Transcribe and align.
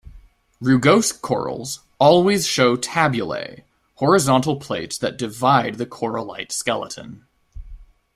Rugose 0.59 1.11
corals 1.13 1.81
always 1.99 2.47
show 2.47 2.75
tabulae, 2.75 3.65
horizontal 3.97 4.55
plates 4.55 4.97
that 4.97 5.15
divide 5.15 5.75
the 5.75 5.85
corallite 5.85 6.51
skeleton. 6.51 7.27